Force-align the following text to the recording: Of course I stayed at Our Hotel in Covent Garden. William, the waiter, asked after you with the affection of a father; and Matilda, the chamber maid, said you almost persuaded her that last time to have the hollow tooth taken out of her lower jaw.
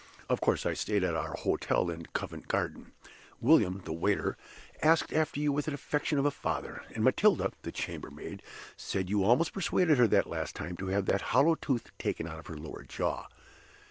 Of 0.29 0.41
course 0.41 0.65
I 0.65 0.73
stayed 0.73 1.03
at 1.03 1.13
Our 1.15 1.35
Hotel 1.35 1.91
in 1.91 2.07
Covent 2.07 2.47
Garden. 2.47 2.91
William, 3.39 3.83
the 3.85 3.93
waiter, 3.93 4.35
asked 4.81 5.13
after 5.13 5.39
you 5.39 5.51
with 5.51 5.65
the 5.65 5.75
affection 5.75 6.17
of 6.17 6.25
a 6.25 6.31
father; 6.31 6.81
and 6.95 7.03
Matilda, 7.03 7.51
the 7.61 7.71
chamber 7.71 8.09
maid, 8.09 8.41
said 8.75 9.11
you 9.11 9.23
almost 9.23 9.53
persuaded 9.53 9.99
her 9.99 10.07
that 10.07 10.25
last 10.25 10.55
time 10.55 10.75
to 10.77 10.87
have 10.87 11.05
the 11.05 11.19
hollow 11.19 11.53
tooth 11.53 11.95
taken 11.99 12.27
out 12.27 12.39
of 12.39 12.47
her 12.47 12.57
lower 12.57 12.81
jaw. 12.81 13.27